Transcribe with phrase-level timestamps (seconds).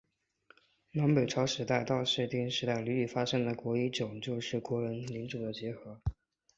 [0.93, 6.01] 南北朝时代到室町时代屡屡发生的国一揆就是国人领主的结合。